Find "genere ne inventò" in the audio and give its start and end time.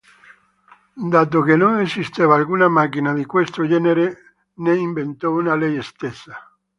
3.67-5.29